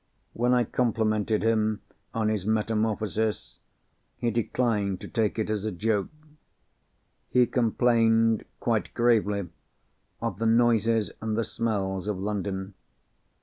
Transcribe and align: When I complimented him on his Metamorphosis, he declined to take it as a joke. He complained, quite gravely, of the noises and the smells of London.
When 0.33 0.51
I 0.51 0.63
complimented 0.63 1.43
him 1.43 1.81
on 2.11 2.27
his 2.29 2.43
Metamorphosis, 2.43 3.59
he 4.17 4.31
declined 4.31 4.99
to 5.01 5.07
take 5.07 5.37
it 5.37 5.47
as 5.47 5.63
a 5.63 5.71
joke. 5.71 6.09
He 7.29 7.45
complained, 7.45 8.45
quite 8.59 8.95
gravely, 8.95 9.49
of 10.19 10.39
the 10.39 10.47
noises 10.47 11.11
and 11.21 11.37
the 11.37 11.43
smells 11.43 12.07
of 12.07 12.17
London. 12.17 12.73